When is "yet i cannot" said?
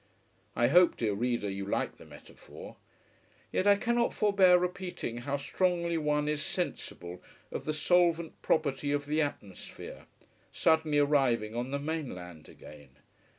3.51-4.15